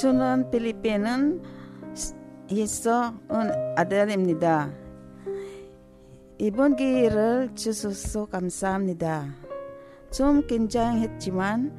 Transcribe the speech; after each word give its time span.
저는 0.00 0.50
필리핀은 0.50 1.42
있어 2.48 3.12
온 3.28 3.52
아들입니다. 3.76 4.72
이번 6.38 6.74
기회를 6.74 7.50
주셔서 7.54 8.24
감사합니다. 8.24 9.26
좀 10.10 10.46
긴장했지만 10.46 11.76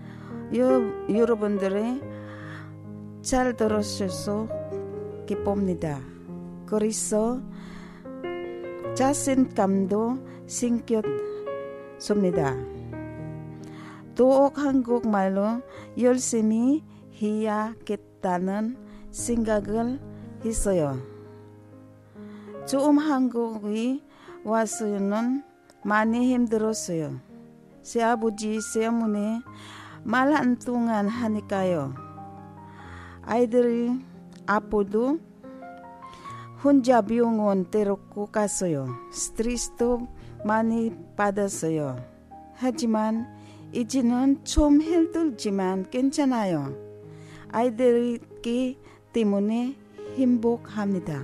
여, 0.55 0.81
여러분들이 1.12 1.99
잘 3.23 3.55
들어주셔서 3.55 4.48
기쁩니다. 5.26 5.99
그래서 6.67 7.41
자신감도 8.93 10.20
생겼습니다. 10.45 11.15
더욱 14.13 14.59
한국말로 14.59 15.63
열심히 15.98 16.84
해야겠다 17.20 18.10
는 18.23 18.77
생각을 19.11 19.99
했어요. 20.45 20.98
좀 22.67 22.98
한국이 22.98 24.03
와서는 24.43 25.43
많이 25.84 26.34
힘들었어요. 26.34 27.20
새 27.81 28.03
아버지 28.03 28.59
때문에 28.73 29.41
말 30.03 30.34
한 30.34 30.57
동안 30.57 31.07
하니까요. 31.07 31.93
아이들이 33.23 33.99
아파도 34.45 35.20
혼자 36.63 37.01
병원 37.01 37.70
데리고 37.71 38.27
갔어요. 38.27 38.88
스트레스도 39.12 40.07
많이 40.45 40.95
받았어요. 41.15 41.98
하지만 42.55 43.27
이제는 43.73 44.43
좀 44.43 44.82
힘들지만 44.82 45.90
괜찮아요. 45.90 46.90
아이들이 47.52 48.20
때문에 49.12 49.76
행복합니다. 50.16 51.21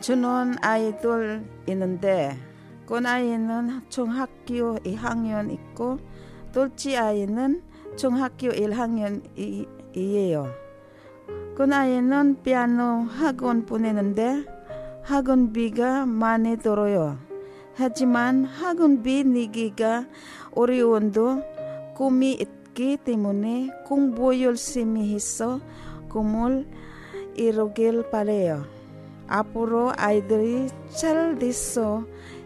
저는 0.00 0.56
아이들 0.62 1.44
있는데 1.68 2.49
큰 2.90 3.06
아이는 3.06 3.80
중학교 3.88 4.76
2학년 4.78 5.52
있고 5.52 5.98
둘째 6.50 6.96
아이는 6.96 7.62
중학교 7.94 8.48
1학년이에요. 8.48 10.52
큰 11.54 11.72
아이는 11.72 12.42
피아노 12.42 13.04
학원 13.04 13.64
보내는데 13.64 14.44
학원비가 15.04 16.06
많이 16.06 16.56
들어요. 16.56 17.16
하지만 17.76 18.44
학원비 18.44 19.22
내기가 19.22 20.06
어려운도 20.56 21.44
꿈이 21.94 22.32
있기 22.32 22.96
때문에 23.04 23.70
공부 23.86 24.42
열심히 24.42 25.14
해서 25.14 25.60
꿈을 26.08 26.66
이루길 27.36 28.10
바래요. 28.10 28.64
앞으로 29.28 29.92
아이들이 29.96 30.66
잘 30.88 31.38
돼서 31.38 32.04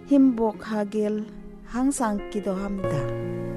행복하길 0.08 1.26
항상 1.64 2.30
기도합니다. 2.30 3.53